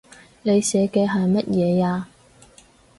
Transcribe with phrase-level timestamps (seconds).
[0.41, 2.07] 你寫嘅係乜嘢呀